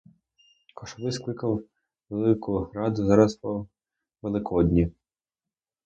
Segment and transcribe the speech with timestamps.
[0.75, 1.63] Кошовий скликав
[2.09, 3.67] велику раду зараз по
[4.21, 4.91] великодні.